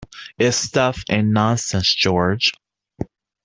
It's 0.39 0.57
stuff 0.57 1.03
and 1.09 1.31
nonsense, 1.31 1.93
George. 1.93 2.51